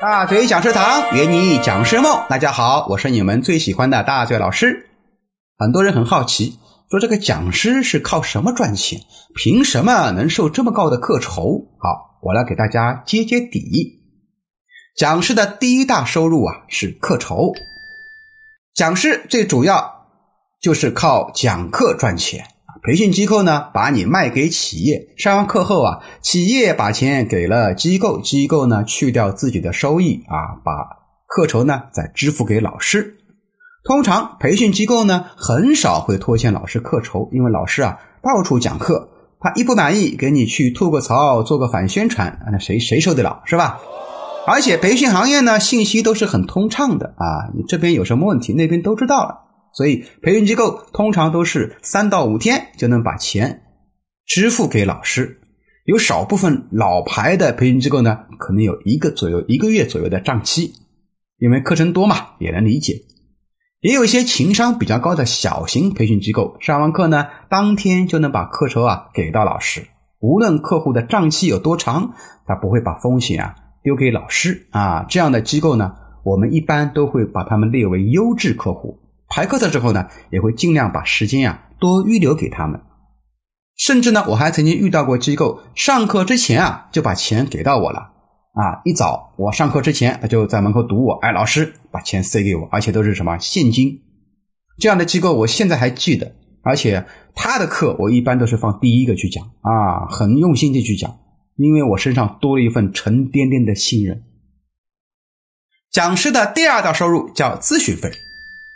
[0.00, 2.22] 大嘴讲师堂，圆你讲师梦。
[2.28, 4.88] 大家好，我是你们最喜欢的大嘴老师。
[5.58, 9.00] 很多人很好奇，说这个讲师是靠什么赚钱？
[9.34, 11.66] 凭什么能收这么高的课酬？
[11.80, 14.00] 好，我来给大家揭揭底。
[14.96, 17.52] 讲师的第一大收入啊是课酬。
[18.74, 20.06] 讲师最主要
[20.60, 22.46] 就是靠讲课赚钱。
[22.82, 30.72] 培训机构呢，把你卖给企业，上完课后啊，企业把钱给了机构，机构呢去掉自己的收益啊，把
[31.26, 33.16] 课酬呢再支付给老师。
[33.84, 39.08] 通常培训机构呢很少会拖欠老师课酬，因为老师啊到处讲课，
[39.40, 43.80] 他一不满意给你去吐个槽，做个反宣传，那谁谁受得了是吧？
[44.46, 49.47] 而且培训行业呢信息都是很通畅的啊，你这边有什么问题，那边都知道了。
[49.78, 53.62] 所以，培训机构通常都是三到五天就能把钱
[54.26, 55.38] 支付给老师。
[55.84, 60.72] 有少部分老牌的培训机构呢，可能有一个左右、一个月左右的账期，
[61.38, 63.02] 因为课程多嘛，也能理解。
[63.80, 69.86] 也有一些情商比较高的小型培训机构，上完课呢，当天就能把课酬啊给到老师。
[70.18, 72.14] 无论客户的账期有多长，
[72.48, 73.54] 他不会把风险啊
[73.84, 75.06] 丢给老师啊。
[75.08, 78.98] 这样的机构呢，我们一般都会把他们列为优质客户。
[79.28, 82.80] 排课的时候呢，也会尽量把时间啊多预留给他们。
[83.76, 88.10] 甚至呢，我还曾经遇到过机构上课之前啊就把钱给到我了
[88.54, 94.00] 啊，一早我上课之前他就在门口堵我，哎，老师把钱塞给我，而且都是什么现金。
[94.78, 101.18] 这样的机构我现在还记得，而且他的课我一般都是放第一个去讲啊，很用心的去讲，
[101.54, 104.24] 因为我身上多了一份沉甸甸的信任。
[105.92, 108.10] 讲师的第二道收入叫咨询费。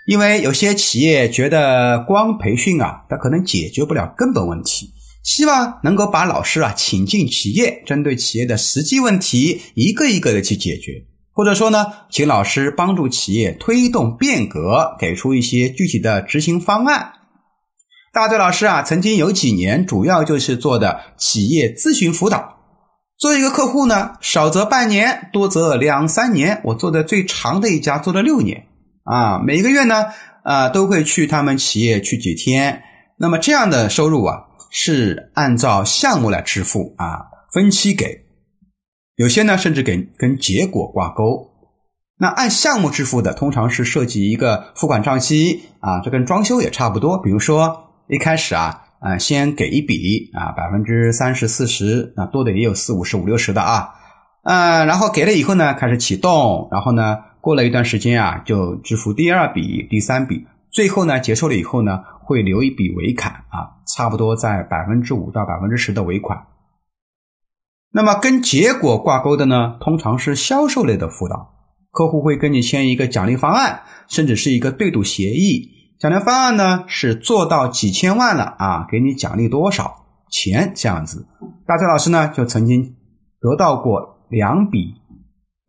[0.05, 4.91] 因为有些企业觉得光培训啊，它可能解决不了根本问题，
[5.23, 17.13] 希望能够把老师啊请进企业，针对企业的实际问题一个一个的去解决，或者说呢，请老师帮助企业推动变革，给出一些具体的执行方案。
[18.13, 22.57] 大嘴老师啊，曾经有几年主要就是做的企业咨询辅导，
[23.17, 28.67] 做一个客户呢，少则半年，多则两三年，我做的最长的一家做了六年。
[29.05, 30.07] 啊，每个月呢，
[30.45, 32.83] 啊，都会去他们企业去几天。
[33.19, 38.27] 那么这样的收入啊，是按照项目来支付啊，分期给。
[39.17, 41.51] 有些呢，甚至给跟结果挂钩。
[42.19, 47.21] 那按项目支付的，通常是设计一个付款账期啊，这跟装修也差不多。
[47.21, 53.91] 比如说一开始啊，啊，先给一笔啊，百分之三十、四十，那多的也有四五十、五六十的啊，
[54.45, 57.19] 嗯，然后给了以后呢，开始启动，然后呢。
[57.43, 66.47] 过了一段时间啊，就支付第二笔、第三笔，最后呢结束了以后呢，会留一笔尾款啊，差不多在百分之五到百分之十的尾款。
[67.91, 71.51] 那么跟结果挂钩的呢，通常是销售类的辅导，
[71.91, 75.69] 客户会跟你签一个奖励方案，甚至是一个对赌协议。
[75.99, 81.27] 奖励方案呢是做到几千万了啊，给你奖励多少钱这样子。
[81.67, 82.95] 大崔老师呢就曾经
[83.41, 85.02] 得到过两笔。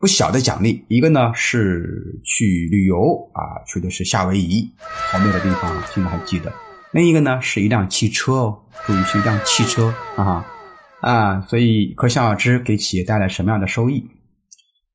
[0.04, 6.52] 不小的奖励，一个呢是去旅游啊，去的是夏威夷，好美的地方，现在还记得。
[6.92, 10.44] 另一个呢是一辆汽车哦，注意是一辆汽车啊
[11.00, 14.06] 啊，所以可想而知给企业带来什么样的收益。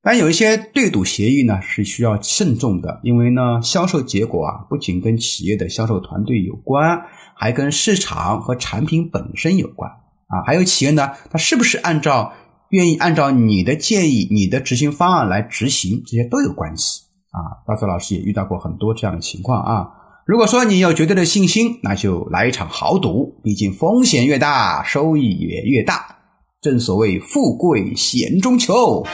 [0.00, 7.02] 但有一些对赌协议呢是需要慎重的，因为呢销售结果啊不仅跟企业的销售团队有关，
[7.34, 10.46] 还跟市场和产品本身有关啊。
[10.46, 12.32] 还有企业呢，它是不是按照？
[12.70, 17.62] 愿意按照你的建议、你的执行方案来执行，这些都有关系啊。
[17.66, 19.90] 大泽老师也遇到过很多这样的情况啊。
[20.24, 26.18] 如果说你有绝对的信心，那就来一场豪赌，毕竟风险越大，收益也越大。
[26.60, 29.04] 正所谓富贵险中求。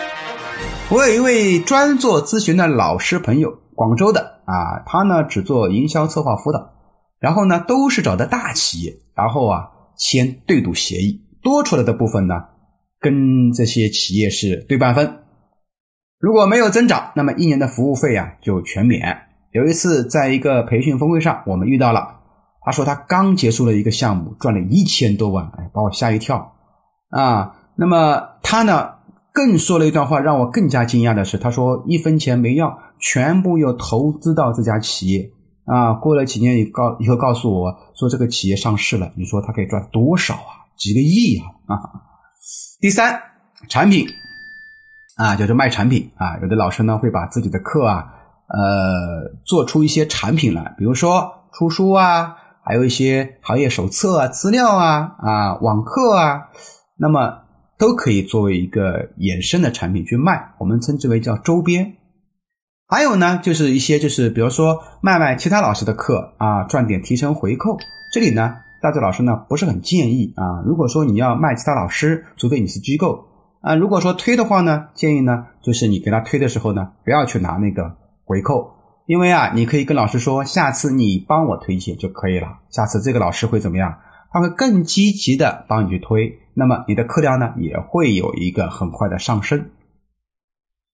[0.90, 6.74] 我有一位专做咨询的老师朋友，广州的啊，他呢只做营销策划辅导，
[7.18, 12.34] 然后呢都是找的大企业，然后啊签对赌协议，多出来的部分呢。
[13.00, 15.18] 跟这些企业是对半分，
[16.18, 19.18] 如果没有增长，那么一年的服务费啊就全免。
[19.52, 22.20] 有一次在一个培训峰会上，我们遇到了，
[22.62, 26.54] 他说他刚结束了一个项目，赚了一千多万，哎，把我吓一跳
[27.10, 27.56] 啊。
[27.76, 28.94] 那么他呢
[29.32, 35.30] 更说了一段话，让我更加惊讶的是，他说一分钱没要，全部又投资到这家企业
[35.64, 35.94] 啊。
[35.94, 40.66] 过了几年以告以后告诉我说这个企业上市了，你说他可以赚多少啊？
[40.76, 41.80] 几个亿啊啊！
[42.80, 43.20] 第三，
[43.68, 44.08] 产品
[45.16, 46.38] 啊，就是卖产品啊。
[46.42, 48.14] 有的老师呢会把自己的课啊，
[48.48, 56.48] 呃，做出一些产品来，比如说出书啊，还有一些行业手册啊、资料啊啊、网课啊。
[56.98, 57.42] 那么
[57.78, 61.96] 都可以作为一个衍生的产品去卖，我们称之为叫周边。
[62.88, 67.76] 还有呢，就是一些就是比如说卖卖其他老师的课啊，赚点提成回扣。
[68.12, 70.62] 这里呢，大嘴老师呢不是很建议啊。
[70.64, 73.26] 如果说你要卖其他老师，除非你是机构
[73.60, 73.74] 啊。
[73.74, 82.58] 如果说推的话呢，建议呢就是你给他推的时候呢，不要去拿那个回扣，因为啊，你可以跟老师说，下次你帮我推荐就可以了。
[82.70, 83.98] 下次这个老师会怎么样？
[84.30, 89.70] 他会更积极的帮你去推，那么你的课量呢也会有一个很快的上升。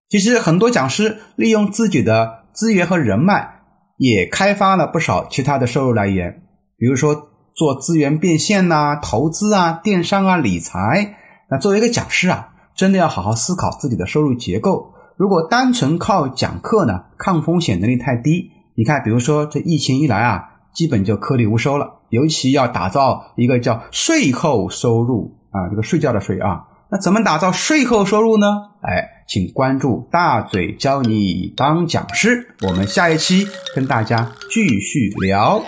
[0.08, 3.62] 其实很多讲师利用自己的资源和人脉，
[3.96, 6.42] 也开发了不少其他的收入来源，
[6.76, 7.29] 比如说
[7.60, 11.16] 做资源变现呐、投资啊、电商啊、理财。
[11.50, 14.94] 那作为一个讲师啊，真的要好好思考自己的收入结构。
[15.18, 18.52] 如果单纯靠讲课呢，抗风险能力太低。
[18.74, 22.00] 你看，比如说这疫情一来啊，基本就颗粒无收了。
[22.08, 26.62] 尤其要打造一个叫税后收入啊，这个睡觉的睡啊。
[26.90, 28.46] 那怎么打造税后收入呢？
[28.80, 35.62] 哎，请关注大嘴教你当讲师，我们下一期跟大家继续聊。